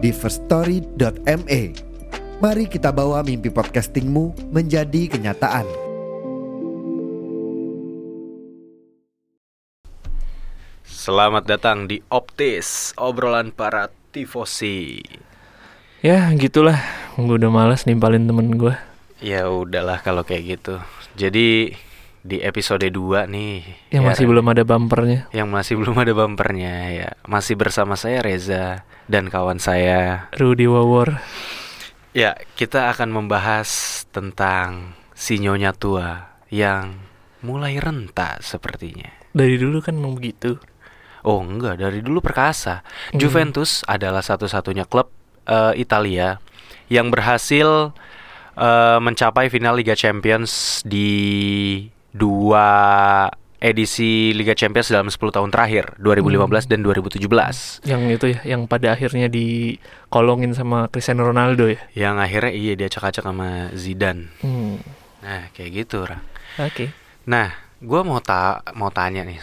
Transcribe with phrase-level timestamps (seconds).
[0.00, 1.62] di firststory.me.
[2.40, 5.68] Mari kita bawa mimpi podcastingmu menjadi kenyataan.
[10.88, 15.04] Selamat datang di Optis, obrolan para tifosi.
[16.00, 16.80] Ya gitulah,
[17.20, 18.72] gue udah males nimpalin temen gue
[19.20, 20.80] Ya udahlah kalau kayak gitu.
[21.12, 21.76] Jadi
[22.20, 26.74] di episode 2 nih Yang ya, masih belum ada bumpernya yang masih belum ada bumpernya
[26.92, 27.10] ya.
[27.24, 30.28] Masih bersama saya Reza dan kawan saya.
[30.36, 31.16] Rudy Wawor
[32.10, 36.98] Ya, kita akan membahas tentang si nyonya tua yang
[37.46, 39.14] mulai renta sepertinya.
[39.30, 40.58] Dari dulu kan emang begitu
[41.20, 42.80] Oh enggak, dari dulu perkasa.
[43.12, 43.20] Hmm.
[43.20, 45.12] Juventus adalah satu-satunya klub
[45.44, 46.40] eh, Italia
[46.88, 47.92] yang berhasil
[48.56, 51.20] eh, mencapai final Liga Champions di
[52.12, 52.68] dua
[53.60, 57.84] edisi Liga Champions dalam 10 tahun terakhir, 2015 dan 2017.
[57.84, 62.88] Yang itu ya, yang pada akhirnya dikolongin sama Cristiano Ronaldo ya Yang akhirnya iya dia
[62.88, 64.32] acak-acak sama Zidane.
[64.40, 64.76] hmm.
[65.20, 66.16] Nah, kayak gitu, Ra.
[66.56, 66.88] Oke
[67.28, 67.52] Nah,
[67.84, 69.36] gua mau ta mau tanya nih,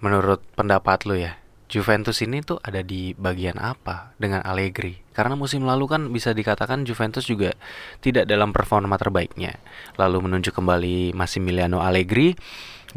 [0.00, 1.36] menurut pendapat lu ya,
[1.70, 4.98] Juventus ini tuh ada di bagian apa dengan Allegri?
[5.14, 7.54] Karena musim lalu kan bisa dikatakan Juventus juga
[8.02, 9.54] tidak dalam performa terbaiknya.
[9.94, 12.34] Lalu menunjuk kembali Massimiliano Allegri,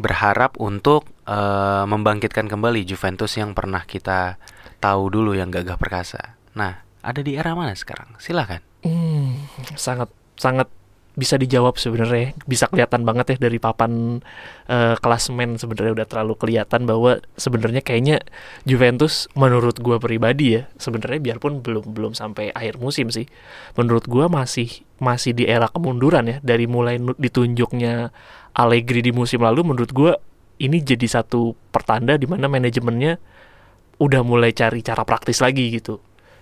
[0.02, 4.42] berharap untuk eh, membangkitkan kembali Juventus yang pernah kita
[4.82, 6.34] tahu dulu yang gagah perkasa.
[6.58, 8.18] Nah, ada di era mana sekarang?
[8.18, 8.60] Silakan.
[8.82, 9.38] Hmm,
[9.78, 10.66] sangat sangat
[11.14, 14.18] bisa dijawab sebenarnya bisa kelihatan banget ya dari papan
[14.66, 18.18] eh, klasmen sebenarnya udah terlalu kelihatan bahwa sebenarnya kayaknya
[18.66, 23.30] Juventus menurut gua pribadi ya sebenarnya biarpun belum belum sampai akhir musim sih
[23.78, 28.10] menurut gua masih masih di era kemunduran ya dari mulai ditunjuknya
[28.54, 30.18] Allegri di musim lalu menurut gua
[30.58, 33.18] ini jadi satu pertanda di mana manajemennya
[33.98, 35.98] udah mulai cari cara praktis lagi gitu.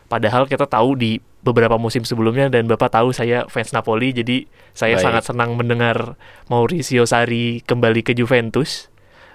[0.08, 4.96] Padahal kita tahu di beberapa musim sebelumnya dan Bapak tahu saya fans Napoli jadi saya
[4.96, 5.04] Baik.
[5.04, 6.14] sangat senang mendengar
[6.46, 8.88] Maurizio Sarri kembali ke Juventus.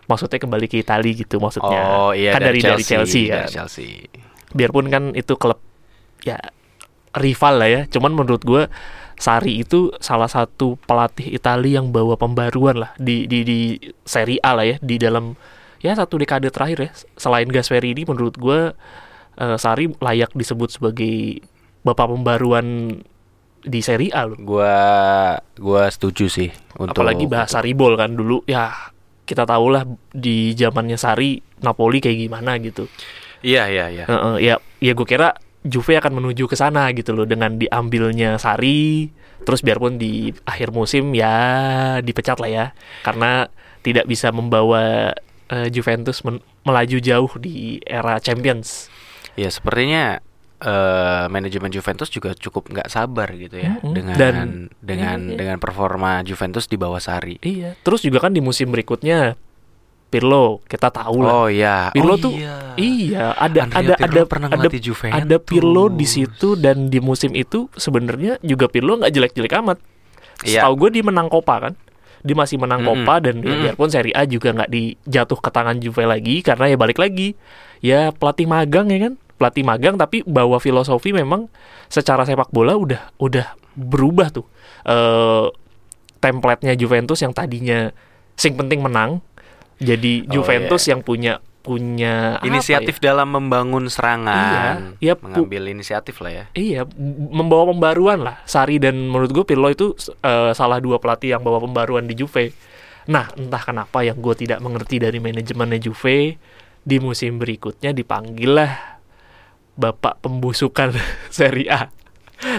[0.07, 1.83] Maksudnya kembali ke Italia gitu maksudnya.
[1.83, 3.51] Oh iya kan dari dari Chelsea, dari kan.
[3.51, 4.07] Chelsea.
[4.55, 5.59] Biarpun kan itu klub
[6.23, 6.39] ya
[7.11, 7.81] rival lah ya.
[7.91, 8.71] Cuman menurut gua
[9.19, 13.59] Sarri itu salah satu pelatih Italia yang bawa pembaruan lah di di di
[14.07, 15.35] Serie A lah ya di dalam
[15.83, 16.91] ya satu dekade terakhir ya.
[17.19, 18.79] Selain Gasperini menurut gua
[19.35, 21.43] eh, Sarri layak disebut sebagai
[21.87, 22.99] bapak pembaruan
[23.63, 24.35] di Serie A loh.
[24.39, 24.75] Gua
[25.55, 28.71] gua setuju sih untuk Apalagi bahasa Ribol kan dulu ya
[29.27, 29.83] kita tahu lah
[30.15, 32.87] di zamannya Sari Napoli kayak gimana gitu.
[33.43, 34.05] Iya iya iya.
[34.07, 35.35] Heeh, ya ya gue kira
[35.67, 39.11] Juve akan menuju ke sana gitu loh dengan diambilnya Sari
[39.43, 42.65] terus biarpun di akhir musim ya dipecat lah ya
[43.03, 43.51] karena
[43.83, 45.11] tidak bisa membawa
[45.51, 48.87] eh, Juventus men- melaju jauh di era Champions.
[49.35, 50.23] Ya sepertinya
[50.61, 53.93] eh, manajemen Juventus juga cukup nggak sabar gitu ya Mm-mm.
[53.93, 55.37] dengan Dan- dengan iya, iya.
[55.37, 57.37] dengan performa Juventus di bawah Sari.
[57.41, 59.37] Iya, terus juga kan di musim berikutnya
[60.07, 61.33] Pirlo kita tahu lah.
[61.35, 61.91] Oh iya.
[61.91, 62.73] Pirlo oh, tuh iya.
[62.79, 65.19] Iya, ada Andrea ada Pirlo ada pernah ada Juventus.
[65.19, 69.77] ada Pirlo di situ dan di musim itu sebenarnya juga Pirlo nggak jelek-jelek amat.
[70.47, 70.63] Iya.
[70.63, 71.73] Setahu gue dia menang Copa kan.
[72.23, 73.03] Dia masih menang Mm-mm.
[73.03, 73.63] Copa dan ya Mm-mm.
[73.67, 77.35] biarpun Serie A juga nggak dijatuh ke tangan Juve lagi karena ya balik lagi.
[77.83, 79.13] Ya pelatih magang ya kan.
[79.37, 81.45] Pelatih magang tapi bawa filosofi memang
[81.87, 84.45] secara sepak bola udah udah berubah tuh.
[84.83, 85.47] Eh
[86.17, 87.93] template-nya Juventus yang tadinya
[88.33, 89.21] sing penting menang
[89.77, 90.97] jadi Oh, Juventus iya.
[90.97, 93.11] yang punya punya apa Inisiatif ya?
[93.11, 94.95] dalam membangun serangan.
[94.97, 96.45] Iya, iya, pu- mengambil inisiatif lah ya.
[96.55, 96.81] Iya,
[97.29, 98.39] membawa pembaruan lah.
[98.47, 99.91] Sari dan menurut gue Pirlo itu
[100.23, 102.55] eh, salah dua pelatih yang bawa pembaruan di Juve.
[103.11, 106.39] Nah, entah kenapa yang gue tidak mengerti dari manajemennya Juve
[106.81, 108.96] di musim berikutnya dipanggil lah
[109.77, 110.91] bapak pembusukan
[111.29, 111.93] Serie A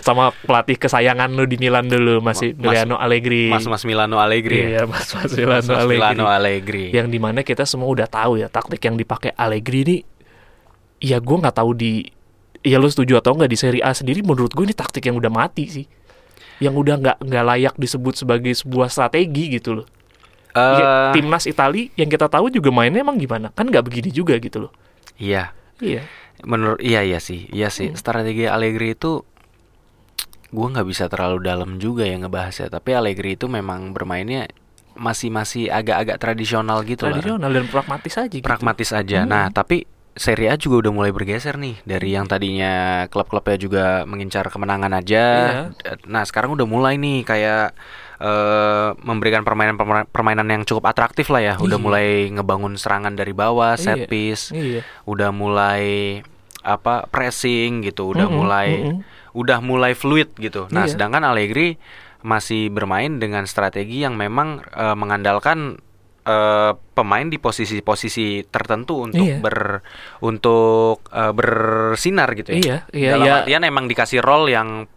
[0.00, 3.46] sama pelatih kesayangan lu di Milan dulu masih Mas- Emiliano Allegri.
[3.46, 4.58] Mas Mas Milano Allegri.
[4.58, 4.66] ya?
[4.68, 5.94] Iya, Mas Mas Milano Mas Allegri.
[5.94, 6.84] Milano Allegri.
[6.90, 9.96] Yang di mana kita semua udah tahu ya taktik yang dipakai Allegri ini
[10.98, 12.10] ya gue nggak tahu di
[12.60, 15.30] ya lu setuju atau nggak di Serie A sendiri menurut gue ini taktik yang udah
[15.30, 15.86] mati sih
[16.58, 19.86] yang udah nggak nggak layak disebut sebagai sebuah strategi gitu loh
[20.48, 24.34] Eh, Ya, timnas Itali yang kita tahu juga mainnya emang gimana kan nggak begini juga
[24.36, 24.72] gitu loh
[25.14, 25.54] iya.
[25.78, 26.02] iya
[26.42, 27.96] menurut iya iya sih iya sih Hmm.
[27.96, 29.22] strategi Allegri itu
[30.48, 34.48] gue nggak bisa terlalu dalam juga ya ngebahasnya tapi Allegri itu memang bermainnya
[34.94, 38.42] masih masih agak-agak tradisional gitu lah tradisional dan pragmatis aja gitu.
[38.42, 39.28] pragmatis aja Hmm.
[39.28, 42.72] nah tapi Serie A juga udah mulai bergeser nih dari yang tadinya
[43.06, 45.24] klub-klubnya juga mengincar kemenangan aja
[45.78, 45.94] Iya.
[46.04, 47.70] nah sekarang udah mulai nih kayak
[48.18, 51.82] eh, memberikan permainan permainan yang cukup atraktif lah ya udah Iya.
[51.82, 54.08] mulai ngebangun serangan dari bawah set Iya.
[54.08, 54.82] piece Iya.
[55.04, 55.82] udah mulai
[56.60, 58.98] apa pressing gitu udah Mm-mm, mulai mm-mm.
[59.32, 60.92] udah mulai fluid gitu nah Iya.
[60.92, 61.78] sedangkan Allegri
[62.18, 65.78] masih bermain dengan strategi yang memang eh, mengandalkan
[66.26, 69.38] eh, pemain di posisi-posisi tertentu untuk Iya.
[69.38, 69.80] ber
[70.20, 73.34] untuk eh, bersinar gitu ya Iya, iya, dalam iya.
[73.40, 74.90] artian emang dikasih role yang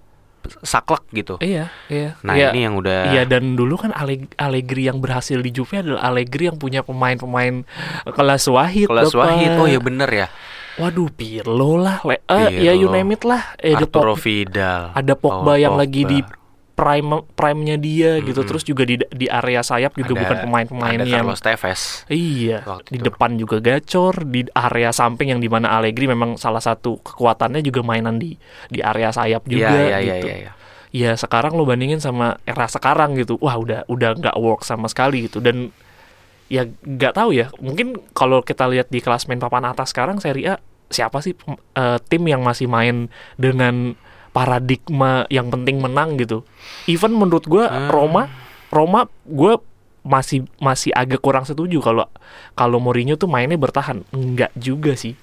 [0.59, 2.17] saklek gitu Iya, iya.
[2.21, 2.49] nah Iya.
[2.49, 6.45] ini yang udah Iya dan dulu kan Alleg- Allegri yang berhasil di Juve adalah Allegri
[6.45, 7.63] yang punya pemain-pemain
[8.07, 8.87] kelas Wahid.
[8.87, 9.25] kelas Bapak.
[9.27, 10.27] Wahid oh ya bener ya
[10.73, 13.53] Waduh Pirlo lah, le- eh, ya you name it lah.
[13.55, 16.40] Eh, ada Arturo Pog- Vidal ada Pogba Paul yang lagi di Pogba.
[16.71, 18.41] Prime prime-nya dia gitu.
[18.41, 18.49] Mm-mm.
[18.49, 22.97] Terus juga di di area sayap juga Ada- bukan pemain-pemain ada Carlos Tevez Iya, di
[22.97, 23.05] itu.
[23.05, 27.83] depan juga gacor, di area samping yang di mana Allegri memang salah satu kekuatannya juga
[27.85, 28.33] mainan di
[28.67, 30.27] di area sayap juga Iya, iya, iya, gitu.
[30.27, 30.51] iya, iya.
[30.91, 35.31] Ya sekarang lo bandingin sama era sekarang gitu, wah udah udah nggak work sama sekali
[35.31, 35.71] gitu dan
[36.51, 40.55] ya nggak tahu ya, mungkin kalau kita lihat di klasmen papan atas sekarang Serie A
[40.91, 41.31] siapa sih
[41.79, 43.07] eh, tim yang masih main
[43.39, 43.95] dengan
[44.31, 46.43] paradigma yang penting menang gitu.
[46.87, 47.89] Even menurut gua Hmm.
[47.91, 48.23] Roma,
[48.71, 49.59] Roma gue
[50.01, 52.09] masih masih agak kurang setuju kalau
[52.57, 54.01] kalau Mourinho tuh mainnya bertahan.
[54.09, 55.13] Enggak juga sih.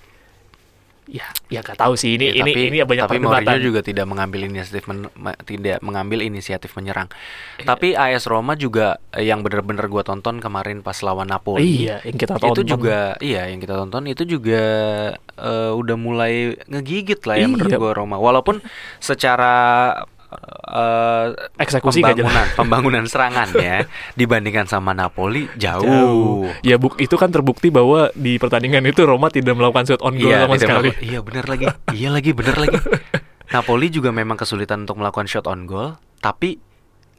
[1.09, 3.49] Ya, ya gak tahu sih ini Ya, ini tapi, ini banyak tapi perdebatan.
[3.49, 7.09] Mourinho juga tidak mengambil inisiatif men- me- tidak mengambil inisiatif menyerang.
[7.57, 7.65] Iya.
[7.65, 11.65] Tapi AS Roma juga eh, yang bener-bener gua tonton kemarin pas lawan Napoli.
[11.83, 12.65] Iya, yang kita Itu tonton.
[12.69, 14.63] juga iya yang kita tonton itu juga
[15.17, 16.35] eh, udah mulai
[16.67, 17.49] ngegigit lah ya Iya.
[17.49, 18.17] menurut gua Roma.
[18.17, 18.61] Walaupun
[19.01, 19.55] secara
[20.31, 21.27] eh,
[21.59, 25.85] Eksekusi pembangunan pembangunan serangannya dibandingkan sama Napoli jauh.
[25.85, 26.45] Jauh.
[26.61, 30.33] Ya buk itu kan terbukti bahwa di pertandingan itu Roma tidak melakukan shot on goal
[30.33, 30.91] sama tidak sekali.
[31.01, 31.67] iya bener lagi.
[31.97, 32.79] iya lagi bener lagi.
[33.55, 36.61] Napoli juga memang kesulitan untuk melakukan shot on goal, tapi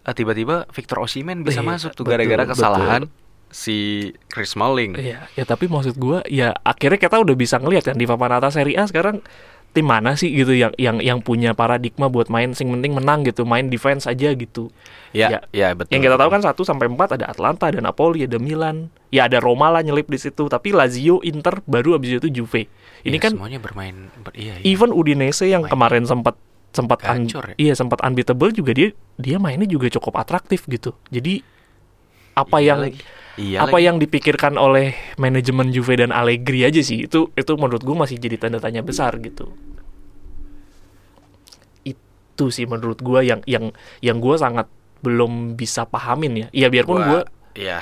[0.06, 2.54] eh, tiba-tiba Victor Osimhen bisa Iya, masuk tuh betul, gara-gara betul.
[2.54, 3.04] kesalahan
[3.50, 4.94] si Chris Smalling.
[4.94, 8.54] Iya, ya tapi maksud gua ya akhirnya kita udah bisa ngelihat kan di papan atas
[8.54, 9.26] Serie A sekarang
[9.70, 13.44] tim mana sih gitu yang yang yang punya paradigma buat main sing penting menang gitu,
[13.44, 14.74] main defense aja gitu.
[15.10, 15.40] Ya, Ya.
[15.52, 15.94] ya, betul.
[15.94, 18.90] Yang kita tahu kan 1 sampai 4 ada Atlanta, ada Napoli, ada Milan.
[19.10, 22.66] Ya ada Roma lah nyelip di situ, tapi Lazio, Inter baru abis itu Juve.
[23.00, 24.64] Ini Iya, kan semuanya bermain ber- iya, iya.
[24.64, 25.72] even Udinese yang Main.
[25.72, 26.34] kemarin sempat
[26.70, 27.56] sempat un- Gacor ya?
[27.58, 30.94] iya sempat unbeatable juga dia dia mainnya juga cukup atraktif gitu.
[31.08, 31.42] Jadi
[32.32, 33.02] apa Iya yang lagi.
[33.40, 33.88] Iya apa lagi.
[33.88, 38.36] yang dipikirkan oleh manajemen Juve dan Allegri aja sih itu itu menurut gue masih jadi
[38.36, 39.48] tanda tanya besar gitu
[41.88, 44.68] itu sih menurut gue yang yang yang gue sangat
[45.00, 47.22] belum bisa pahamin ya iya biarpun gue
[47.56, 47.82] Iya.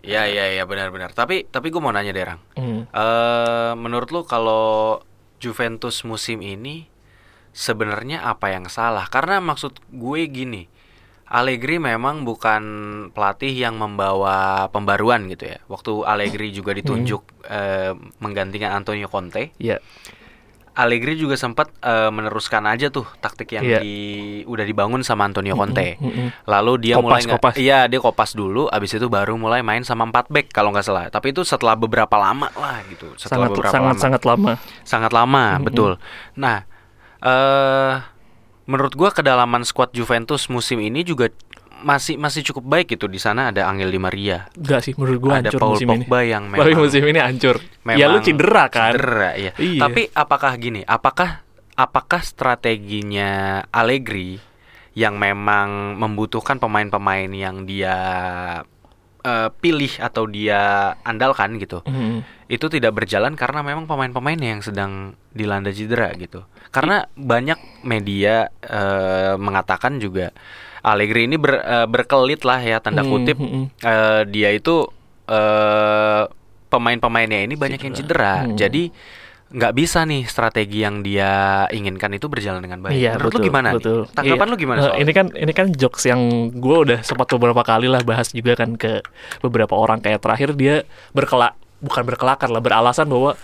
[0.00, 1.12] Iya, iya, iya benar-benar.
[1.12, 2.40] Tapi tapi gue mau nanya Derang.
[2.56, 4.96] hmm, Eh menurut lu kalau
[5.36, 6.88] Juventus musim ini
[7.52, 9.04] sebenarnya apa yang salah?
[9.12, 10.72] Karena maksud gue gini,
[11.30, 12.62] Allegri memang bukan
[13.14, 15.62] pelatih yang membawa pembaruan gitu ya.
[15.66, 19.78] Waktu Allegri juga ditunjuk eh, menggantikan Antonio Conte, ya
[20.70, 23.78] Allegri juga sempat eh, meneruskan aja tuh taktik yang Iya.
[23.78, 23.94] di
[24.42, 25.98] udah dibangun sama Antonio Conte.
[25.98, 26.28] Mm, mm, mm.
[26.46, 27.54] Lalu dia Kopas, mulai kopas.
[27.58, 31.10] iya dia kopas dulu, abis itu baru mulai main sama 4 back kalau nggak salah.
[31.10, 34.00] Tapi itu setelah beberapa lama lah gitu, setelah sangat beberapa sangat lama.
[34.02, 35.64] sangat lama Sangat lama, Mm-mm.
[35.66, 35.92] betul.
[36.34, 36.56] Nah,
[37.20, 37.92] eh
[38.70, 41.26] menurut gua kedalaman skuad Juventus musim ini juga
[41.82, 43.08] masih masih cukup baik gitu.
[43.08, 46.04] Di sana ada Angel Di Maria, enggak sih menurut gue ada hancur Paul musim ini
[46.04, 49.52] Pogba yang tapi memang musim ini hancur memang ya lu cedera kan Cedera, iya.
[49.56, 49.80] Iya.
[49.88, 50.80] Tapi apakah gini?
[50.84, 51.42] Apakah
[51.74, 54.36] apakah strateginya Allegri
[54.92, 57.96] yang memang membutuhkan pemain-pemain yang dia
[59.24, 61.80] eh, pilih atau dia andalkan gitu?
[61.88, 66.44] Mm, Itu tidak berjalan karena memang pemain-pemain yang sedang dilanda cedera gitu.
[66.70, 70.30] Karena banyak media eh, mengatakan juga
[70.80, 73.64] Allegri ini ber- eh, berkelit lah ya tanda mm, kutip mm, mm.
[73.82, 74.86] eh, dia itu
[75.26, 76.24] eh
[76.70, 78.46] pemain-pemainnya ini banyak yang cedera.
[78.46, 78.54] Hmm.
[78.54, 78.94] Jadi
[79.50, 82.94] nggak bisa nih strategi yang dia inginkan itu berjalan dengan baik.
[82.94, 83.68] Iya, Menurut betul, lu gimana?
[83.74, 83.76] nih?
[83.82, 84.00] betul.
[84.14, 84.52] Tanggapan Iya.
[84.54, 86.20] lu gimana soal ini kan ini kan jokes yang
[86.54, 89.02] gue udah sempat beberapa kali lah bahas juga kan ke
[89.42, 93.34] beberapa orang kayak terakhir dia berkelak bukan berkelakar lah beralasan bahwa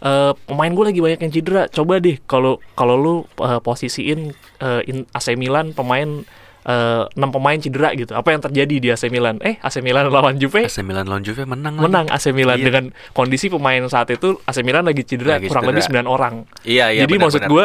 [0.00, 4.82] eh, pemain gue lagi banyak yang cedera coba deh kalau kalau lu eh, posisiin eh,
[4.86, 6.24] in- AC Milan pemain
[6.64, 8.16] enam pemain cedera gitu.
[8.16, 9.36] Apa yang terjadi di AC Milan?
[9.38, 11.84] Eh, AC Milan lawan Juve AC Milan lawan Juve menang lagi.
[11.84, 12.64] menang AC Milan Iya.
[12.64, 15.76] dengan kondisi pemain saat itu AC Milan lagi cedera Lagi kurang cedera.
[15.76, 16.34] lebih 9 orang.
[16.64, 17.00] Iya, iya.
[17.04, 17.64] Jadi benar, maksud gue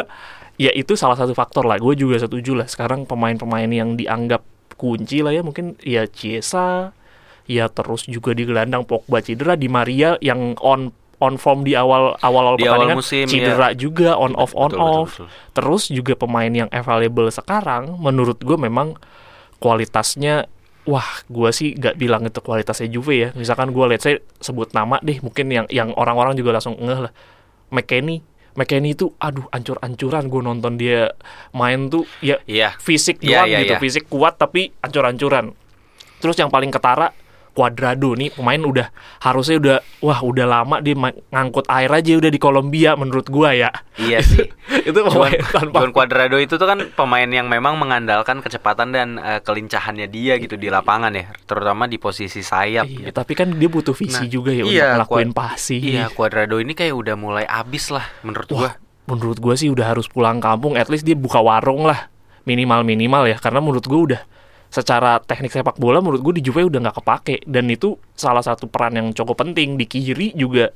[0.59, 1.79] ya itu salah satu faktor lah.
[1.79, 2.67] Gue juga setuju lah.
[2.67, 4.43] Sekarang pemain-pemain yang dianggap
[4.75, 6.91] kunci lah ya mungkin ya Chiesa,
[7.45, 12.15] ya terus juga di gelandang Pogba cedera, di Maria yang on on form di awal
[12.19, 15.11] awal awal Di awal pertandingan musim, cedera juga on off on Betul, betul, off.
[15.13, 15.27] betul.
[15.51, 18.95] Terus juga pemain yang available sekarang menurut gue memang
[19.57, 20.47] kualitasnya
[20.85, 24.97] wah gue sih gak bilang itu kualitasnya Juve ya misalkan gue lihat saya sebut nama
[24.99, 27.13] deh mungkin yang yang orang-orang juga langsung ngeh lah
[27.69, 28.23] McKennie
[28.55, 31.13] McKennie itu aduh ancur-ancuran gue nonton dia
[31.51, 32.73] main tuh ya Iya.
[32.79, 33.79] fisik Iya, doang iya, gitu iya.
[33.79, 35.53] fisik kuat tapi ancur-ancuran
[36.17, 37.13] terus yang paling ketara
[37.51, 38.87] Cuadrado nih pemain udah
[39.19, 40.95] harusnya udah wah udah lama dia
[41.29, 44.47] ngangkut air aja udah di Kolombia menurut gua ya Iya sih.
[44.89, 49.19] itu pemain Juan, tanpa Juan Cuadrado itu tuh kan pemain yang memang mengandalkan kecepatan dan
[49.19, 52.87] eh, kelincahannya dia gitu di lapangan ya, terutama di posisi sayap.
[52.87, 53.11] Iya, gitu.
[53.11, 55.83] tapi kan dia butuh visi Nah, juga ya iya, untuk ngelakuin passing.
[55.83, 58.71] Iya, Cuadrado ini kayak udah mulai abis lah menurut Wah, gua.
[59.11, 60.79] menurut gue sih udah harus pulang kampung.
[60.79, 62.07] At least dia buka warung lah
[62.47, 63.35] minimal minimal ya.
[63.35, 64.21] Karena menurut gue udah
[64.69, 68.65] secara teknik sepak bola menurut gue di Juve udah nggak kepake dan itu salah satu
[68.65, 70.69] peran yang cukup penting di kiri juga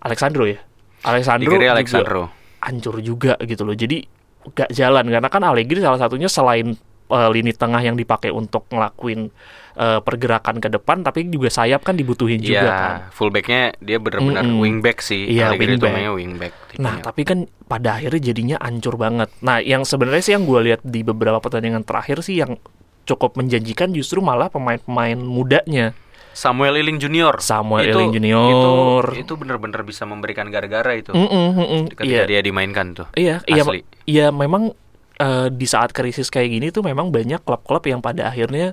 [0.00, 0.58] Alexandro ya.
[1.02, 2.22] Alexandro, Di kiri juga Alexandro.
[2.58, 3.74] hancur juga gitu loh.
[3.74, 4.06] Jadi
[4.48, 6.74] gak jalan karena kan Allegri salah satunya selain
[7.08, 9.30] eh, lini tengah yang dipakai untuk ngelakuin
[9.74, 12.96] eh, pergerakan ke depan tapi juga sayap kan dibutuhin juga Iya, kan.
[13.10, 14.58] fullbacknya dia benar-benar Mm-mm.
[14.58, 15.26] wingback sih.
[15.28, 15.92] Iya, Allegri itu wingback.
[15.92, 16.52] mainnya wingback.
[16.78, 17.02] Nah, tipenya.
[17.04, 19.28] tapi kan pada akhirnya jadinya ancur banget.
[19.40, 22.56] Nah, yang sebenarnya sih yang gue lihat di beberapa pertandingan terakhir sih yang
[23.04, 25.92] cukup menjanjikan justru malah pemain-pemain mudanya.
[26.32, 27.36] Samuel Iling Junior.
[27.38, 29.04] Samuel Itu- Eling Junior.
[29.04, 31.12] Itu, itu benar-benar bisa memberikan gara-gara itu.
[31.12, 31.82] Mm-mm, mm-mm.
[31.92, 33.06] Ketika Iya, dia dimainkan tuh.
[33.12, 33.84] iya, iya, Asli.
[34.04, 34.72] iya, memang
[35.14, 38.72] eh, di saat krisis kayak gini tuh memang banyak klub-klub yang pada akhirnya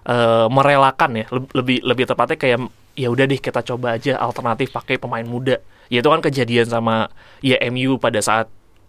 [0.00, 2.58] eh, merelakan ya, Leb- lebih lebih tepatnya kayak
[2.94, 5.58] ya udah deh kita coba aja alternatif pakai pemain muda.
[5.90, 7.10] Ya itu kan kejadian sama
[7.40, 8.46] ya MU pada saat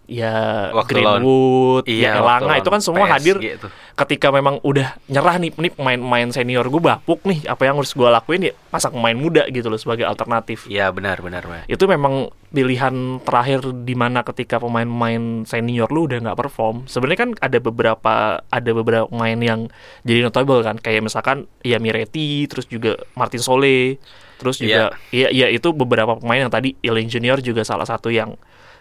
[0.09, 0.33] ya
[0.75, 3.71] Waktu Greenwood, Iya, ya Elanga itu kan semua PSG hadir tuh.
[3.95, 7.45] ketika memang udah nyerah nih nih pemain-pemain senior gue bapuk nih.
[7.47, 10.65] Apa yang harus gue lakuin ya pasang pemain muda gitu loh sebagai alternatif.
[10.67, 11.63] Iya, benar, benar, benar.
[11.69, 16.83] itu memang pilihan terakhir di mana ketika pemain-pemain senior lu udah nggak perform.
[16.89, 19.59] Sebenarnya kan ada beberapa ada beberapa pemain yang
[20.03, 20.75] jadi notable kan.
[20.75, 23.95] Kayak misalkan ya Miretti terus juga Martin Solé
[24.41, 28.33] terus juga ya ya itu beberapa pemain yang tadi Iling Junior juga salah satu yang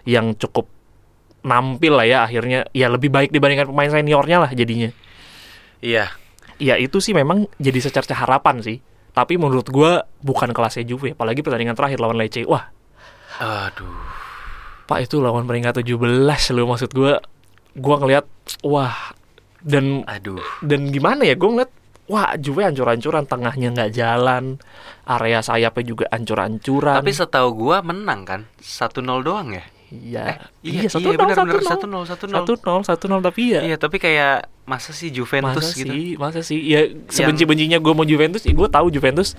[0.08, 0.64] yang cukup
[1.40, 4.90] nampil lah ya akhirnya ya lebih baik dibandingkan pemain seniornya lah jadinya
[5.80, 6.12] Iya.
[6.60, 8.78] ya itu sih memang jadi secerca harapan sih
[9.10, 12.68] tapi menurut gua bukan kelasnya Juve apalagi pertandingan terakhir lawan Lecce wah
[13.40, 13.88] Aduh.
[14.84, 15.96] Pak itu lawan peringkat 17
[16.52, 17.24] lo maksud gua
[17.72, 18.26] gua ngelihat
[18.60, 19.16] wah
[19.64, 20.42] dan Aduh.
[20.60, 21.72] dan gimana ya gua ngeliat
[22.10, 24.60] wah Juve ancur-ancuran tengahnya nggak jalan
[25.06, 28.40] area sayapnya juga ancur-ancuran Tapi setahu gua menang kan?
[28.58, 29.64] 1-0 doang ya?
[29.90, 30.38] Iya.
[30.62, 31.60] Iya, satu iya, nol benar, satu nol.
[31.62, 32.36] Satu nol, satu nol.
[32.38, 35.90] satu nol satu nol tapi ya Iya, tapi kayak masa sih Juventus masa gitu?
[35.90, 36.58] sih masa sih.
[36.62, 39.34] Ya sebenci-bencinya gue mau Juventus ya gue tahu Juventus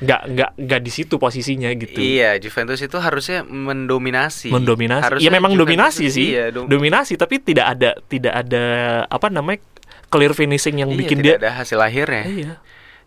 [0.00, 2.00] nggak nggak nggak di situ posisinya gitu.
[2.00, 4.48] Iya, Juventus itu harusnya mendominasi.
[4.48, 5.04] mendominasi.
[5.04, 6.26] Harusnya ya memang Juventus dominasi itu- sih.
[6.32, 8.64] Iya, dom- dominasi tapi tidak ada tidak ada
[9.04, 9.60] apa namanya
[10.08, 12.24] clear finishing yang iya, bikin tidak dia ada hasil akhirnya.
[12.24, 12.54] Iya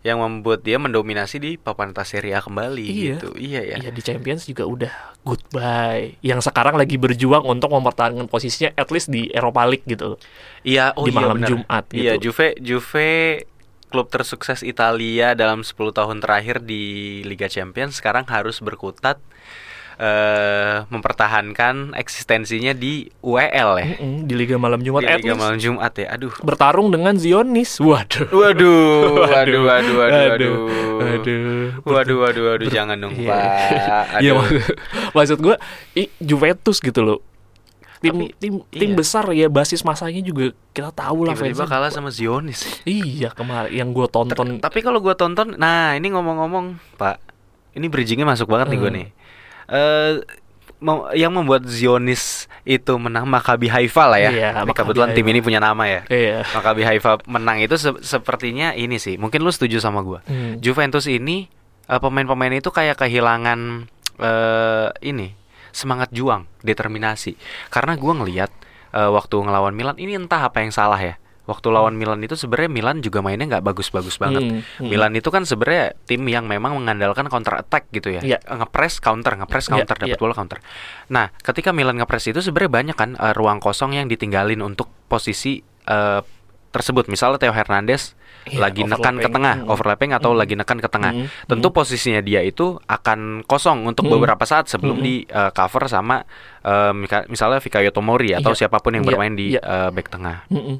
[0.04, 3.04] yang membuat dia mendominasi di papan atas Serie A kembali Iya.
[3.16, 3.28] gitu.
[3.34, 3.76] Iya ya.
[3.80, 4.92] Iya di Champions juga udah
[5.24, 6.20] goodbye.
[6.20, 10.20] Yang sekarang lagi berjuang untuk mempertahankan posisinya at least di Eropa League gitu.
[10.60, 11.48] Iya, oh di iya malam benar.
[11.48, 12.30] Jumat Iya, gitu.
[12.30, 13.08] Juve Juve
[13.88, 16.82] klub tersukses Italia dalam 10 tahun terakhir di
[17.22, 19.16] Liga Champions sekarang harus berkutat
[19.96, 23.86] eh mempertahankan eksistensinya di UEL ya.
[23.94, 26.06] Mm-mm, di Liga Malam Jumat Di Liga least malam Jumat ya.
[26.10, 26.34] Aduh.
[26.40, 27.78] bertarung dengan Zionis.
[27.78, 28.26] Waduh.
[28.28, 30.54] Waduh, waduh, waduh, waduh, waduh.
[30.94, 31.42] Waduh.
[31.84, 33.30] Waduh, waduh, waduh, jangan dong, Iya.
[33.30, 33.42] Pak.
[34.18, 34.62] Iya Aduh.
[35.12, 35.54] maksud, gue
[36.18, 37.20] Juventus gitu loh.
[37.98, 38.96] Tim Tapi, tim tim iya.
[38.96, 41.72] besar ya basis masanya juga kita tahu lah Tiba-tiba fansnya.
[41.72, 42.60] kalah sama Zionis.
[42.84, 47.16] Iya kemarin yang gue tonton Tapi kalau gua tonton, nah ini ngomong-ngomong, Pak,
[47.72, 48.98] ini bridgingnya masuk banget nih gue Hmm.
[49.00, 49.08] nih.
[50.84, 54.30] Mem- yang membuat Zionis itu menang Maccabi Haifa lah ya.
[54.30, 55.32] Iya, Ini kebetulan tim Haifa.
[55.32, 56.00] ini punya nama ya.
[56.12, 56.44] Iya.
[56.44, 59.16] Maccabi Haifa menang itu se- sepertinya ini sih.
[59.16, 60.20] Mungkin lu setuju sama gua.
[60.28, 60.60] Hmm.
[60.60, 61.48] Juventus ini
[61.88, 63.88] eh, pemain-pemain itu kayak kehilangan
[64.20, 65.32] eh ini
[65.72, 67.34] semangat juang, determinasi.
[67.72, 68.52] Karena gua ngelihat
[68.92, 71.16] eh, waktu ngelawan Milan ini entah apa yang salah ya.
[71.44, 74.40] Waktu lawan Milan itu sebenarnya Milan juga mainnya nggak bagus-bagus banget.
[74.44, 74.88] Hmm, hmm.
[74.88, 78.24] Milan itu kan sebenarnya tim yang memang mengandalkan counter attack gitu ya.
[78.24, 78.38] Iya.
[78.40, 80.20] Ngepres counter, ngepres Iya, counter, dapat iya.
[80.20, 80.58] bola counter.
[81.12, 85.60] Nah, ketika Milan ngepres itu sebenarnya banyak kan eh, ruang kosong yang ditinggalin untuk posisi
[85.84, 86.20] eh,
[86.72, 87.06] tersebut.
[87.06, 89.72] Misalnya Theo Hernandez Iya, lagi nekan ke tengah, Mm.
[89.72, 90.38] overlapping atau Mm.
[90.40, 91.16] lagi nekan ke tengah.
[91.16, 91.48] Mm.
[91.48, 94.12] Tentu posisinya dia itu akan kosong untuk Mm.
[94.20, 95.04] beberapa saat sebelum Mm.
[95.04, 96.28] di uh, cover sama
[96.60, 96.92] uh,
[97.24, 98.68] misalnya Fikayo Tomori atau Iya.
[98.68, 99.64] siapa pun yang Iya, bermain di iya.
[99.64, 100.44] uh, back tengah.
[100.52, 100.76] Mm-mm.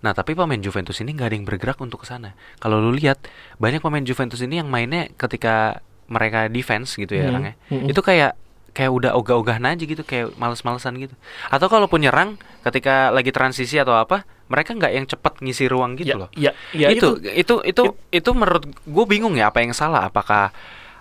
[0.00, 2.32] Nah, tapi pemain Juventus ini nggak ada yang bergerak untuk ke sana.
[2.56, 3.20] Kalau lu lihat,
[3.56, 7.54] banyak pemain Juventus ini yang mainnya ketika mereka defense gitu ya, Hmm, orangnya.
[7.68, 7.86] hmm.
[7.86, 8.32] Itu kayak
[8.70, 11.12] kayak udah ogah-ogahan aja gitu, kayak males-malesan gitu.
[11.46, 16.10] Atau kalaupun nyerang ketika lagi transisi atau apa, mereka nggak yang cepat ngisi ruang gitu
[16.10, 16.30] Ya, loh.
[16.32, 20.06] ya, ya, itu, itu itu itu menurut gue bingung ya apa yang salah.
[20.06, 20.54] Apakah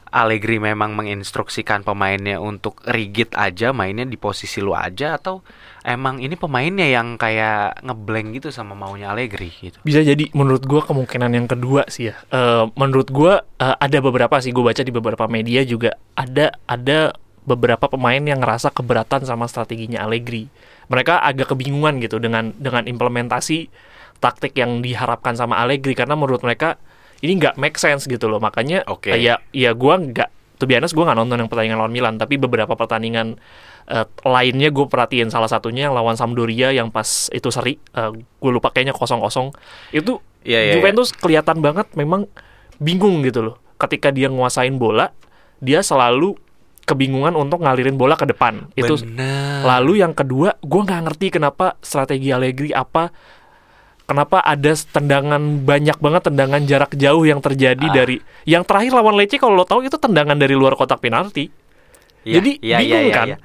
[0.10, 5.46] Allegri memang menginstruksikan pemainnya untuk rigid aja mainnya di posisi lu aja atau
[5.90, 9.82] emang ini pemainnya yang kayak ngeblank gitu sama maunya Allegri gitu.
[9.82, 12.16] bisa jadi menurut gua kemungkinan yang kedua sih ya.
[12.30, 17.18] Eh, menurut gua eh, ada beberapa sih gue baca di beberapa media juga ada ada
[17.50, 20.46] beberapa pemain yang ngerasa keberatan sama strateginya Allegri.
[20.94, 23.74] Mereka agak kebingungan gitu dengan dengan implementasi
[24.22, 26.78] taktik yang diharapkan sama Allegri karena menurut mereka
[27.26, 28.38] ini nggak make sense gitu loh.
[28.38, 32.16] Makanya eh, ya ya gua nggak tuh biasa gue nggak nonton yang pertandingan lawan Milan
[32.20, 33.40] tapi beberapa pertandingan
[33.88, 35.32] eh, lainnya gue perhatiin.
[35.32, 37.80] Salah satunya yang lawan Sampdoria yang pas itu seri
[38.20, 39.56] gue lupa kayaknya kosong kosong
[39.96, 42.24] itu Iya, iya, Juventus kelihatan banget memang
[42.80, 43.56] bingung gitu loh.
[43.76, 45.12] Ketika dia nguasain bola
[45.60, 46.40] dia selalu
[46.88, 48.72] kebingungan untuk ngalirin bola ke depan.
[48.74, 49.62] Itu Bener.
[49.62, 53.12] lalu yang kedua gue nggak ngerti kenapa strategi Allegri apa
[54.10, 57.94] kenapa ada tendangan banyak banget tendangan jarak jauh yang terjadi Ah.
[57.94, 61.54] dari yang terakhir lawan Lecce kalau lo tahu itu tendangan dari luar kotak penalti
[62.20, 63.38] Iya, jadi iya, bingung iya, kan iya.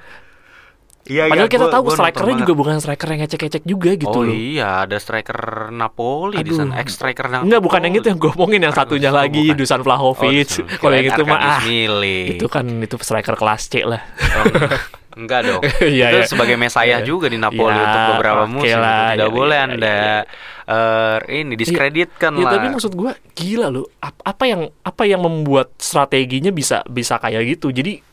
[1.05, 2.41] Iya, padahal iya, kita gua- tahu gua strikernya banget.
[2.41, 5.39] juga bukan striker yang ngecek-ngecek juga gitu oh loh iya, ada striker
[5.71, 6.57] Napoli di Aduh.
[6.59, 7.45] sana, ex striker Napoli.
[7.45, 9.53] Enggak, bukan yang itu yang gue omongin yang Aduh, satunya oh, lagi bukan.
[9.55, 10.49] Dusan Vlahovic.
[10.57, 11.61] Oh, Kalau yang itu mah Arkadius
[11.93, 14.01] ah, itu kan itu striker kelas C lah.
[14.01, 14.45] Oh,
[15.15, 15.39] enggak.
[15.43, 15.61] dong.
[15.85, 16.27] Iya, itu iya.
[16.27, 17.07] sebagai mesayah Iya.
[17.07, 18.77] juga di Napoli Iya, untuk beberapa oke musim.
[18.77, 20.15] lah, Tidak iya, boleh iya, Anda iya,
[20.67, 22.51] eh, ini diskreditkan Ya, lah.
[22.53, 23.85] tapi maksud gue gila loh.
[23.97, 27.69] Ap- Apa yang apa yang membuat strateginya bisa bisa kayak gitu.
[27.69, 28.03] Jadi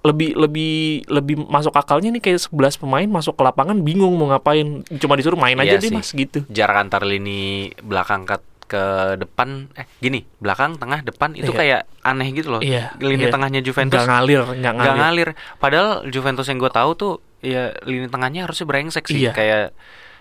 [0.00, 0.74] lebih lebih
[1.04, 4.86] lebih masuk akalnya nih kayak 11 pemain masuk ke lapangan bingung mau ngapain.
[4.96, 5.96] Cuma disuruh main Iya aja deh sih.
[5.96, 6.46] Mas gitu.
[6.46, 8.84] jarak antar lini belakang ke ke
[9.16, 11.58] depan eh gini, belakang, tengah, depan itu Iya.
[11.58, 12.60] kayak aneh gitu loh.
[12.62, 13.32] Iya, Lini iya.
[13.32, 14.98] tengahnya Juventus Nggak ngalir, nggak ngalir.
[14.98, 15.28] ngalir.
[15.56, 19.22] Padahal Juventus yang gue tahu tuh ya lini tengahnya harusnya brengsek sih.
[19.22, 19.32] Iya.
[19.32, 19.70] Kayak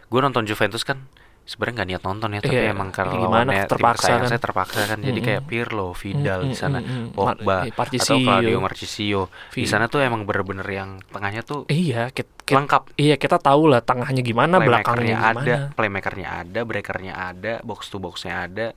[0.05, 1.01] gue nonton Juventus kan
[1.45, 4.27] sebenarnya nggak niat nonton ya, tapi Iya, emang iya, karena gimana, lawannya terpaksa kan.
[4.27, 4.97] saya terpaksa kan.
[4.97, 5.27] Jadi Mm-mm.
[5.29, 6.79] kayak Pirlo, Vidal di Mm, sana.
[7.13, 8.17] Pogba Ma- eh, atau Marchisio.
[8.19, 9.21] Claudio Marchisio.
[9.53, 12.83] Di Vi- sana tuh emang bener-bener yang tengahnya tuh Iya, kita, kita, lengkap.
[12.97, 15.39] iya kita tahu lah tengahnya gimana, belakangnya gimana.
[15.39, 18.73] ada, playmakernya ada, breakernya ada, box to boxnya ada,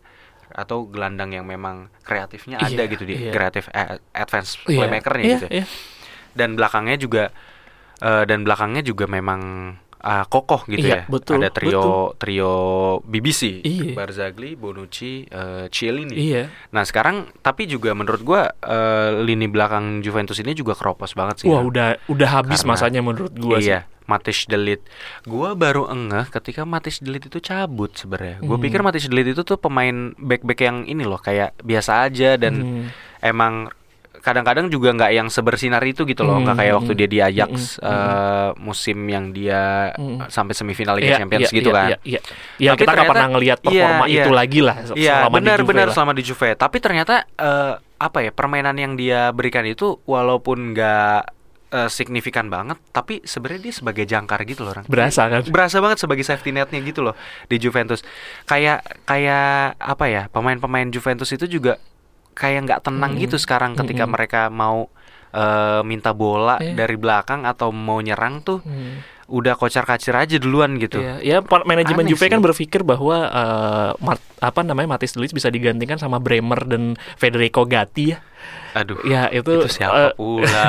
[0.49, 3.33] atau gelandang yang memang kreatifnya ada Iya, gitu di iya.
[3.33, 5.47] kreatif eh, advance Iya, playmakernya iya, gitu.
[5.49, 5.65] iya.
[6.33, 7.25] Dan belakangnya juga
[7.99, 9.41] eh, dan belakangnya juga memang
[10.01, 11.03] ah, kokoh gitu Iya, ya.
[11.07, 12.55] betul, ada trio trio
[13.03, 13.93] BBC, Iya.
[13.93, 16.15] Barzagli, Bonucci, eh, Chiellini.
[16.15, 16.43] Iya.
[16.71, 21.47] Nah sekarang tapi juga menurut gua eh, lini belakang Juventus ini juga keropos banget sih.
[21.47, 21.65] Wah, ya.
[21.65, 23.69] udah udah habis Karena- masanya menurut gua sih.
[23.69, 24.81] iya, Matis Delit.
[25.23, 28.39] Gua baru engeh ketika Matis Delit itu cabut sebenarnya.
[28.39, 28.65] Gue Hmm.
[28.65, 32.85] pikir Matis Delit itu tuh pemain back-back yang ini loh, kayak biasa aja dan Hmm.
[33.19, 33.69] emang
[34.19, 37.19] kadang-kadang juga nggak yang sebersinar itu gitu loh, nggak Hmm, kayak hmm, waktu dia di
[37.19, 40.27] Ajax hmm, eh, musim yang dia Hmm.
[40.27, 41.89] sampai semifinal Liga Iya, Champions iya, gitu iya, kan.
[41.89, 42.21] Iya, iya.
[42.59, 44.17] Ya, Tapi kita nggak pernah ngelihat iya, performa iya.
[44.19, 45.95] itu lagi lah se- Iya, selama di benar Juve benar lah.
[45.95, 46.49] selama di Juve.
[46.53, 51.21] Tapi ternyata eh, apa ya permainan yang dia berikan itu walaupun nggak
[51.69, 54.85] eh, signifikan banget, tapi sebenarnya dia sebagai jangkar gitu loh orang.
[54.87, 55.45] Berasa kan?
[55.45, 57.13] Berasa banget sebagai safety netnya gitu loh
[57.45, 58.01] di Juventus.
[58.45, 61.77] Kayak kayak apa ya pemain-pemain Juventus itu juga
[62.39, 63.25] kayak nggak tenang Mm-mm.
[63.27, 64.15] gitu sekarang ketika Mm-mm.
[64.15, 64.87] mereka mau
[65.29, 66.73] eh, minta bola Iya.
[66.75, 69.05] dari belakang atau mau nyerang tuh Hmm.
[69.29, 70.97] udah kocar-kacir aja duluan gitu.
[70.99, 72.33] Iya, ya pa- manajemen Aneh Juve sih.
[72.33, 77.63] kan berpikir bahwa eh, Mat- apa namanya Matis Delit bisa digantikan sama Bremer dan Federico
[77.63, 78.25] Gatti ya.
[78.71, 78.97] Aduh.
[79.03, 80.65] Ya itu itu siapa eh, pula,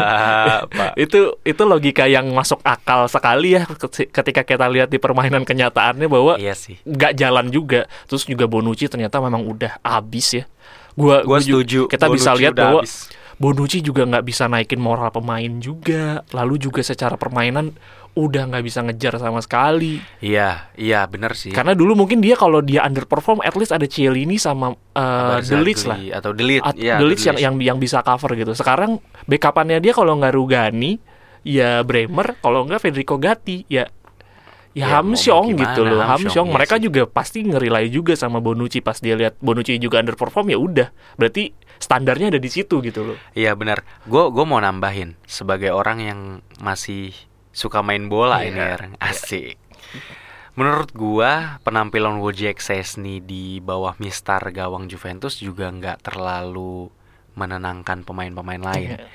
[0.76, 0.92] Pak?
[0.98, 6.08] itu itu logika yang masuk akal sekali ya keti- ketika kita lihat di permainan kenyataannya
[6.08, 6.84] bahwa Iya sih.
[6.84, 7.88] nggak jalan juga.
[8.06, 10.46] Terus juga Bonucci ternyata memang udah abis ya.
[10.94, 11.82] Gua, Gua gua ju- setuju.
[11.88, 12.96] Kita bisa Bonucci lihat udah bahwa habis.
[13.40, 16.22] Bonucci juga nggak bisa naikin moral pemain juga.
[16.36, 17.72] Lalu juga secara permainan
[18.12, 20.04] udah nggak bisa ngejar sama sekali.
[20.20, 21.56] Iya, iya benar sih.
[21.56, 26.20] Karena dulu mungkin dia kalau dia underperform, at least ada Cielini sama uh, Delic lah.
[26.20, 28.52] atau Delit, At- Delic yang, yang yang bisa cover gitu.
[28.52, 31.00] Sekarang backupannya dia kalau nggak Rugani,
[31.48, 32.36] ya Bremer.
[32.44, 33.88] Kalau nggak Federico Gatti, ya
[34.80, 36.00] Ya, ya, Hamsyong gitu loh.
[36.00, 36.84] Hamsyong, iya Mereka sih.
[36.88, 40.88] juga pasti ngerilai juga sama Bonucci pas dia lihat Bonucci juga underperform ya udah.
[41.20, 41.52] Berarti
[41.84, 43.18] standarnya ada di situ gitu loh.
[43.36, 43.84] Iya benar.
[44.08, 46.20] Gue gue mau nambahin sebagai orang yang
[46.64, 47.12] masih
[47.52, 49.60] suka main bola Iya, ini orang asik.
[50.60, 56.92] Menurut gua penampilan Wojciech Szczesny di bawah mistar gawang Juventus juga nggak terlalu
[57.40, 59.00] menenangkan pemain-pemain lain.
[59.00, 59.08] Iya.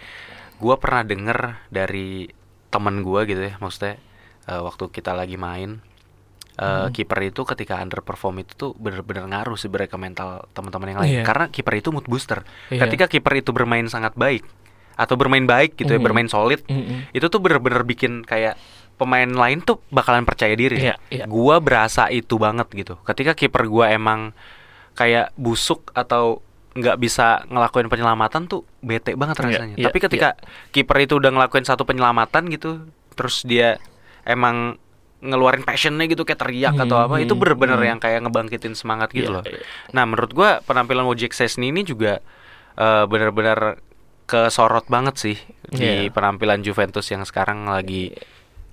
[0.56, 2.32] Gua pernah denger dari
[2.72, 4.00] temen gua gitu ya, maksudnya
[4.46, 5.80] eh, waktu kita lagi main
[6.54, 6.90] eh, Hmm.
[6.90, 11.10] kiper itu ketika underperform itu tuh bener-bener ngaruh sebenarnya ke mental teman-teman yang lain.
[11.10, 11.24] Iya.
[11.24, 12.46] Karena kiper itu mood booster.
[12.68, 12.86] Iya.
[12.86, 14.46] Ketika kiper itu bermain sangat baik
[14.94, 16.06] atau bermain baik gitu ya, Mhm.
[16.06, 17.10] bermain solid, Mm-mm.
[17.10, 18.54] itu tuh bener-bener bikin kayak
[18.94, 20.78] pemain lain tuh bakalan percaya diri.
[20.78, 21.26] Iya, iya.
[21.26, 23.02] Gua berasa itu banget gitu.
[23.02, 24.30] Ketika kiper gua emang
[24.94, 26.38] kayak busuk atau
[26.70, 29.74] nggak bisa ngelakuin penyelamatan tuh bete banget Iya, rasanya.
[29.74, 30.28] iya, Tapi ketika
[30.70, 33.82] kiper itu udah ngelakuin satu penyelamatan gitu, terus dia
[34.24, 34.76] emang
[35.20, 37.88] ngeluarin passionnya gitu kayak teriak atau apa, Mhm, itu bener-bener mhm.
[37.88, 39.44] yang kayak ngebangkitin semangat gitu Iya, loh.
[39.44, 39.64] iya.
[39.92, 42.20] Nah, menurut gua penampilan Wojciech Szczesny ini juga
[42.74, 43.80] eh, bener-bener
[44.24, 46.10] kesorot banget sih di Iya.
[46.10, 48.10] penampilan Juventus yang sekarang lagi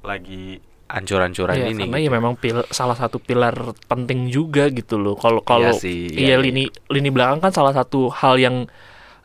[0.02, 0.58] lagi
[0.90, 1.88] ancur-ancuran Iya, ini.
[1.88, 2.08] karena gitu.
[2.08, 5.16] ya memang pil- salah satu pilar penting juga gitu loh.
[5.16, 6.44] Kalau kalau sih, iya iya, iya.
[6.44, 8.68] lini lini belakang kan salah satu hal yang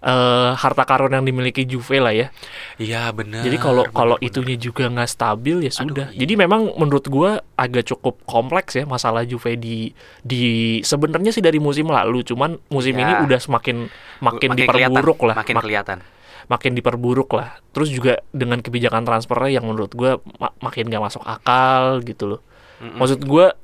[0.06, 2.30] eh, harta karun yang dimiliki Juve lah ya.
[2.78, 3.42] Iya benar.
[3.42, 6.06] Jadi kalau kalau itunya juga nggak stabil ya Aduh, sudah.
[6.14, 6.18] iya.
[6.22, 9.90] Jadi memang menurut gua agak cukup kompleks ya masalah Juve di
[10.22, 10.42] di
[10.80, 13.02] sebenarnya sih dari musim lalu, cuman musim Ya.
[13.02, 15.98] ini udah semakin makin, kelihatan, diperburuk lah, makin mak- kelihatan.
[16.46, 17.58] makin diperburuk lah.
[17.74, 22.40] Terus juga dengan kebijakan transfernya yang menurut gua ma- makin gak masuk akal gitu loh.
[22.78, 23.02] Mm-mm.
[23.02, 23.58] Maksud gua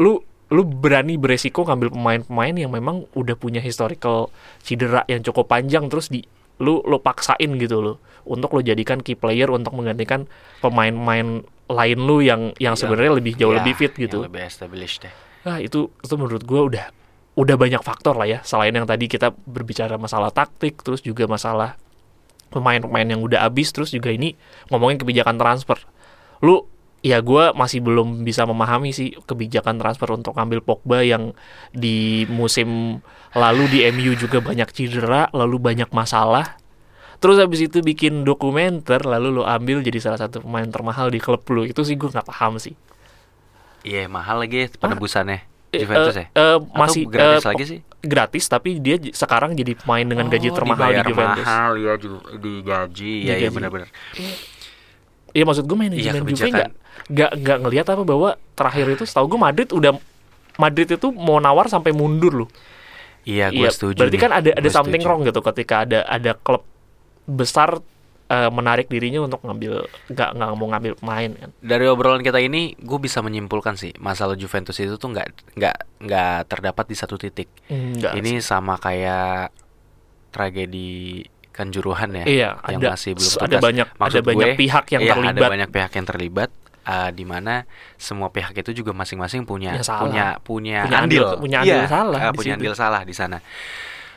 [0.00, 4.30] lu lu berani beresiko ngambil pemain-pemain yang memang udah punya historical
[4.62, 6.22] cedera yang cukup panjang terus di
[6.62, 10.30] lu lu paksain gitu loh untuk lu jadikan key player untuk menggantikan
[10.62, 14.18] pemain-pemain lain lu yang yang Yang- sebenarnya lebih jauh Ya, lebih fit yang gitu.
[14.22, 15.14] lebih established deh.
[15.42, 16.86] Nah, itu itu menurut gua udah
[17.34, 21.74] udah banyak faktor lah ya selain yang tadi kita berbicara masalah taktik terus juga masalah
[22.48, 24.38] pemain-pemain yang udah habis terus juga ini
[24.70, 25.82] ngomongin kebijakan transfer
[26.38, 26.62] lu
[27.04, 31.36] ya gua masih belum bisa memahami sih kebijakan transfer untuk ambil Pogba yang
[31.70, 32.98] di musim
[33.32, 36.56] lalu di MU juga banyak cedera lalu banyak masalah
[37.14, 41.44] terus habis itu bikin dokumenter lalu lu ambil jadi salah satu pemain termahal di klub
[41.46, 42.72] lu itu sih gua nggak paham sih
[43.82, 46.26] Iya mahal lagi ya penebusannya Eh, Juventus eh, ya.
[46.30, 47.78] Atau masih gratis eh, lagi sih?
[48.00, 51.42] gratis tapi dia sekarang jadi pemain dengan gaji Oh, termahal di Juventus.
[51.42, 53.14] mahal ya ju- di gaji.
[53.20, 53.52] Iya iya gaji.
[53.52, 53.88] benar-benar.
[55.32, 56.70] Iya maksud gue manajemen Iya, Juve nggak
[57.08, 59.92] nggak nggak ngelihat apa bahwa terakhir itu setahu gue Madrid udah
[60.54, 62.50] Madrid itu mau nawar sampai mundur loh.
[63.24, 63.98] Iya, gue setuju.
[64.04, 64.22] Berarti nih.
[64.22, 65.08] kan ada ada Gua something setuju.
[65.10, 66.62] wrong gitu ketika ada ada klub
[67.24, 67.80] besar
[68.28, 71.50] eh, menarik dirinya untuk ngambil nggak nggak mau ngambil pemain kan.
[71.58, 76.38] Dari obrolan kita ini, gue bisa menyimpulkan sih masalah Juventus itu tuh nggak nggak nggak
[76.48, 77.48] terdapat di satu titik.
[77.68, 78.44] Enggak ini sih.
[78.44, 79.50] sama kayak
[80.30, 83.62] tragedi kanjuruhan ya, Iya, yang ada masih belum ada tuntas.
[83.62, 85.38] banyak Maksud ada banyak gue, pihak yang iya, terlibat.
[85.38, 86.50] Ada banyak pihak yang terlibat.
[86.84, 87.64] Eh, di mana
[87.96, 90.02] semua pihak itu juga masing-masing punya Ya, salah.
[90.04, 92.58] punya punya, Punya andil, andil- punya andil Iya, salah di punya situ.
[92.60, 93.38] andil salah di sana.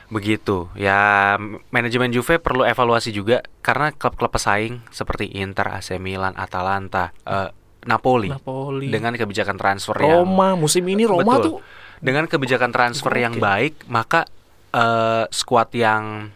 [0.07, 0.71] Begitu.
[0.73, 1.35] Ya
[1.67, 7.51] manajemen Juve perlu evaluasi juga karena klub-klub pesaing seperti Inter, AC Milan, Atalanta, eh,
[7.83, 8.87] Napoli, Napoli.
[8.87, 11.43] dengan kebijakan transfer yang Roma musim ini Roma Betul.
[11.45, 11.55] tuh
[11.97, 13.43] dengan kebijakan transfer yang Gokil.
[13.43, 14.27] baik maka
[14.69, 16.27] eh, skuad yang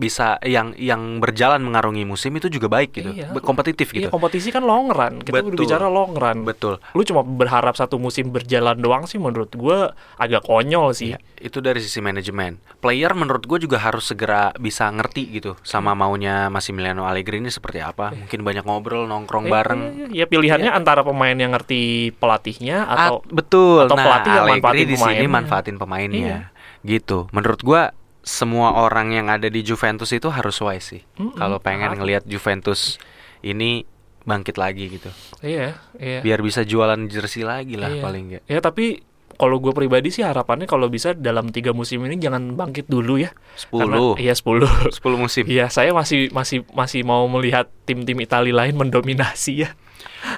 [0.00, 3.36] bisa yang yang berjalan mengarungi musim itu juga baik gitu Iya.
[3.38, 5.20] Kompetitif Iya gitu kompetisi kan long run.
[5.20, 5.52] Kita Betul.
[5.52, 6.42] berbicara long run.
[6.42, 11.12] betul Lu cuma berharap satu musim berjalan doang sih menurut gua agak konyol sih.
[11.12, 15.92] Iya, itu dari sisi manajemen player menurut gue juga harus segera bisa ngerti gitu sama
[15.92, 20.70] maunya Massimiliano Allegri ini seperti apa mungkin banyak ngobrol nongkrong Eh, bareng iya, iya, pilihannya
[20.70, 21.80] antara pemain yang ngerti
[22.14, 25.28] pelatihnya atau At- betul atau nah pelatih yang Allegri manfaatin di sini pemainnya.
[25.30, 26.38] manfaatin pemainnya Iya.
[26.82, 31.56] gitu menurut gua semua orang yang ada di Juventus itu harus wise sih Mm-mm, kalau
[31.58, 33.00] pengen ngelihat Juventus
[33.40, 33.82] ini
[34.20, 35.08] bangkit lagi gitu
[35.40, 36.20] iya, iya.
[36.20, 38.02] biar bisa jualan jersey lagi lah Iya.
[38.02, 39.00] paling enggak Ya tapi
[39.34, 43.32] kalau gue pribadi sih harapannya kalau bisa dalam tiga musim ini jangan bangkit dulu ya.
[43.56, 48.52] 10 Karena- Iya 10 10 musim Iya, saya masih masih masih mau melihat tim-tim Italia
[48.52, 49.72] lain mendominasi ya.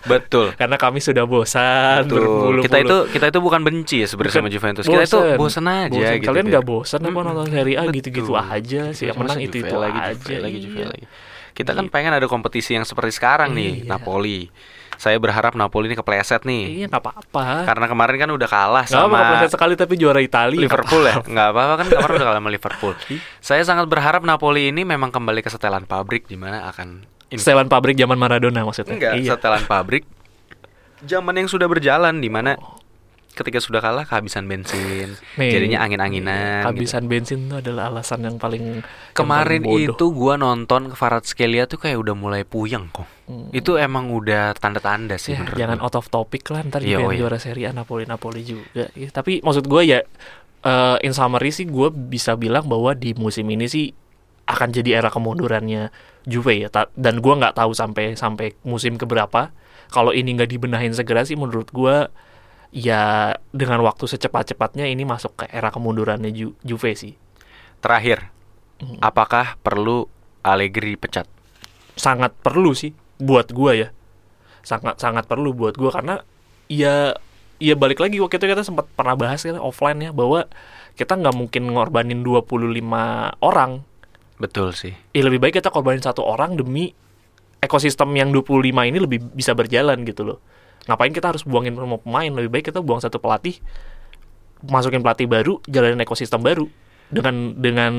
[0.04, 2.18] Betul Karena kami sudah bosan Betul.
[2.18, 4.50] berpuluh-puluh- Kita itu kita itu bukan benci ya sebenarnya sama.
[4.50, 4.84] Juventus.
[4.84, 6.14] Kita itu bosen aja Bosen.
[6.16, 6.26] gitu.
[6.26, 6.50] Kalian ya.
[6.52, 9.04] nggak bosan apa nonton Serie A gitu-gitu aja sih.
[9.04, 10.34] Yang menang Juve itu itu lagi, aja.
[10.38, 10.88] Lagi, Juve iya.
[10.88, 11.04] lagi.
[11.52, 11.92] Kita kan Iya.
[11.92, 13.88] pengen ada kompetisi yang seperti sekarang nih, Iya.
[13.88, 14.48] Napoli.
[14.94, 16.64] Saya berharap Napoli ini kepleset nih.
[16.78, 17.66] Iya nggak apa-apa.
[17.66, 20.56] Karena kemarin kan udah kalah apa-apa sama kepleset sekali tapi juara Italia.
[20.58, 21.18] Liverpool ya.
[21.18, 21.28] apa-apa.
[21.28, 22.92] Nggak apa-apa kan kemarin udah kalah sama Liverpool.
[23.10, 23.18] Iya.
[23.38, 27.02] Saya sangat berharap Napoli ini memang kembali ke setelan pabrik di mana akan
[27.34, 28.92] Setelan pabrik zaman Maradona maksudnya.
[28.92, 29.36] Enggak, Iya.
[29.36, 30.04] setelan pabrik
[31.02, 32.54] zaman yang sudah berjalan di mana
[33.32, 36.60] ketika sudah kalah kehabisan bensin, Nih, jadinya angin-anginan.
[36.60, 36.64] gitu.
[36.68, 38.84] Kehabisan bensin itu adalah alasan yang paling
[39.16, 39.96] Kemarin yang paling bodoh.
[39.96, 43.08] itu gua nonton Kvaratskhelia tuh kayak udah mulai puyeng kok.
[43.24, 43.48] Hmm.
[43.48, 45.88] Itu emang udah tanda-tanda sih Ya, jangan gua.
[45.88, 47.24] out of topic lah ntar juga oh iya.
[47.24, 48.84] juara A Napoli Napoli juga.
[48.92, 50.04] Ya, tapi maksud gue ya
[50.62, 53.96] eh, in summary sih gue bisa bilang bahwa di musim ini sih
[54.44, 55.88] akan jadi era kemundurannya
[56.24, 56.68] Juve ya.
[56.94, 59.50] Dan gue nggak tahu sampai sampai musim keberapa.
[59.90, 62.08] Kalau ini nggak dibenahin segera sih menurut gue
[62.72, 67.14] ya dengan waktu secepat-cepatnya ini masuk ke era kemundurannya Ju- Juve sih.
[67.82, 68.30] Terakhir,
[68.78, 68.98] Hmm.
[68.98, 70.10] apakah perlu
[70.42, 71.26] Allegri dipecat?
[71.92, 73.88] sangat perlu sih buat gua ya
[74.64, 76.24] sangat sangat perlu buat gua karena
[76.66, 77.12] ya
[77.60, 80.48] ya balik lagi waktu itu kita sempat pernah bahas kan offline ya bahwa
[80.96, 82.48] kita nggak mungkin ngorbanin 25
[83.44, 83.84] orang
[84.42, 84.90] Betul sih.
[85.14, 86.90] ya lebih baik kita korbanin satu orang demi
[87.62, 90.38] ekosistem yang 25 ini lebih bisa berjalan gitu loh
[90.90, 93.62] ngapain kita harus buangin semua pemain lebih baik kita buang satu pelatih
[94.66, 96.66] masukin pelatih baru jalanin ekosistem baru
[97.06, 97.94] dengan dengan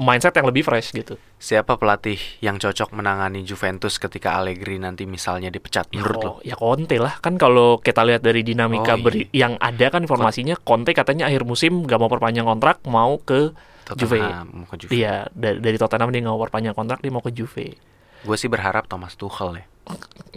[0.00, 5.48] mindset yang lebih fresh gitu Siapa pelatih yang cocok menangani Juventus ketika Allegri nanti misalnya
[5.48, 6.32] dipecat Ya, menurut lo?
[6.40, 9.04] ya Conte lah kan kalau kita lihat dari dinamika Oh, iya.
[9.04, 13.52] beri- yang ada kan informasinya Conte katanya akhir musim gak mau perpanjang kontrak mau ke
[13.92, 14.22] Juve.
[14.22, 14.92] Tottenham, mau ke Juve.
[14.94, 17.74] Iya dari, dari Tottenham dia nggak mau perpanjang kontrak dia mau ke Juve.
[18.20, 19.64] Gue sih berharap Thomas Tuchel ya.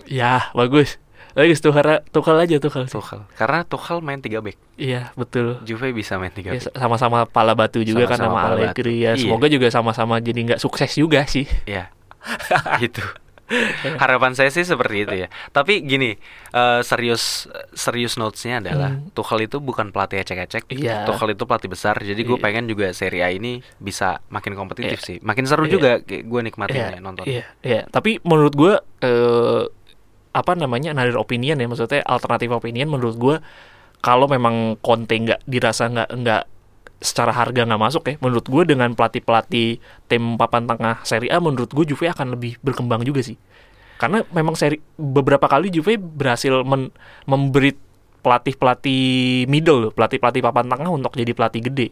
[0.03, 0.97] Ya bagus
[1.33, 2.93] bagus Tuchel Tuchel aja Tuchel sih.
[2.93, 3.21] Tuchel.
[3.33, 4.57] Karena Tuchel main 3 back.
[4.75, 5.57] Iya betul.
[5.61, 6.73] Juve bisa main 3 Ya, back.
[6.73, 9.03] sama-sama pala batu juga kan Sama-sama sama pala Allegri batu.
[9.03, 9.11] ya.
[9.11, 9.21] Iya.
[9.21, 11.45] Semoga juga sama-sama jadi nggak sukses juga sih.
[11.65, 11.89] Iya.
[12.79, 13.03] itu.
[13.93, 15.27] Harapan saya sih seperti itu ya.
[15.51, 16.15] Tapi gini,
[16.49, 19.11] eh, serius serius notesnya adalah Hmm.
[19.11, 20.71] Tuchel itu bukan pelatih ecek-ecek.
[20.71, 21.03] Iya.
[21.03, 21.99] Tuchel itu pelatih besar.
[21.99, 22.41] Jadi gue Iya.
[22.41, 25.05] pengen juga Serie A ini bisa makin kompetitif Iya.
[25.05, 25.17] sih.
[25.19, 25.71] Makin seru Iya.
[25.71, 27.25] juga gue nikmatin Iya, ya nonton.
[27.27, 27.81] Iya, iya.
[27.85, 29.63] Tapi menurut gue eh,
[30.33, 33.35] apa namanya another opinion ya maksudnya alternatif opinion menurut gue
[34.03, 36.43] kalau memang Conte nggak dirasa nggak nggak
[37.03, 41.37] secara harga nggak masuk ya menurut gue dengan pelatih pelatih tim papan tengah Serie A
[41.37, 43.37] menurut gue Juve akan lebih berkembang juga sih.
[43.99, 46.91] Karena memang seri beberapa kali Juve berhasil men-
[47.29, 47.75] memberi
[48.23, 49.03] pelatih pelatih
[49.51, 51.87] middle pelatih pelatih papan tengah untuk jadi pelatih gede.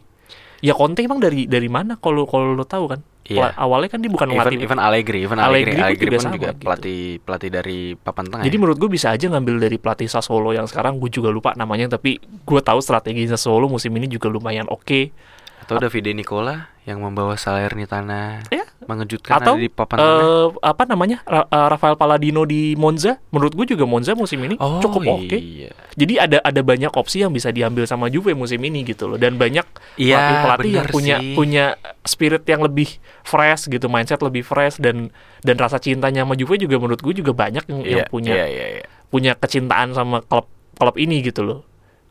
[0.64, 2.00] Ya Conte emang dari dari mana?
[2.00, 3.54] Kalau kalau lo tahu kan Iya.
[3.54, 6.24] Awalnya kan dia bukan Even, ngelatih even Allegri, even Allegri, Allegri pun Allegri juga pun
[6.26, 6.62] sama juga gitu.
[6.66, 8.44] pelatih pelatih dari papan tengah.
[8.50, 8.60] Jadi ya.
[8.60, 12.18] menurut gue bisa aja ngambil dari pelatih Sassuolo yang sekarang gue juga lupa namanya tapi
[12.18, 15.14] gue tahu strategi Sassuolo musim ini juga lumayan oke.
[15.62, 18.66] Atau Davide Nicola yang membawa Salernitana Ya.
[18.82, 20.18] mengejutkan Atau ada di papan tengah.
[20.18, 24.58] eh apa namanya Ra- eh, Rafael Palladino di Monza menurut gue juga Monza musim ini
[24.58, 25.32] Oh cukup oke.
[25.32, 25.70] iya.
[25.94, 29.36] Jadi ada ada banyak opsi yang bisa diambil sama Juve musim ini gitu loh dan
[29.36, 29.62] banyak
[29.94, 31.32] Iya, pelatih-pelatih yang punya sih.
[31.32, 31.64] punya
[32.02, 32.90] spirit yang lebih
[33.22, 37.30] fresh gitu mindset lebih fresh dan dan rasa cintanya sama Juve juga menurut gue juga
[37.32, 38.86] banyak yang, yang Iya, punya Iya, iya, iya.
[39.06, 41.62] punya kecintaan sama klub klub ini gitu loh.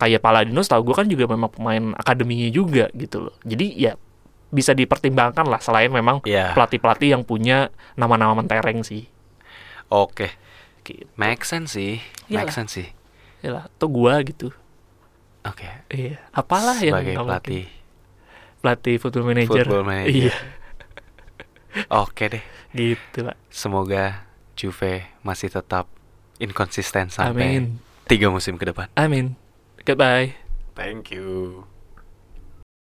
[0.02, 3.36] Kayak Palladino tahu gue kan juga memang pemain akademinya juga gitu loh.
[3.46, 3.94] Jadi ya
[4.50, 6.58] bisa dipertimbangkan lah selain memang Iya.
[6.58, 9.06] pelatih-pelatih yang punya nama-nama mentereng sih.
[9.88, 10.34] Oke.
[10.82, 11.06] Gitu.
[11.14, 12.02] Make sense sih.
[12.26, 12.42] Iyalah.
[12.42, 12.88] Make sense sih.
[13.42, 14.50] Yalah, tuh gua gitu.
[15.42, 15.70] Oke.
[15.88, 18.60] Iya, apalah yang Sebagai nggak pelatih mungkin.
[18.60, 19.64] pelatih football manager.
[19.64, 20.14] football manager.
[20.30, 20.36] Iya,
[22.04, 22.44] Oke deh.
[22.72, 23.38] gitu, Pak.
[23.48, 25.88] Semoga Juve masih tetap
[26.38, 27.80] inkonsisten sampai Amin.
[28.06, 28.90] tiga musim ke depan.
[28.94, 29.34] Amin.
[29.86, 30.36] Goodbye.
[30.76, 31.68] Thank you.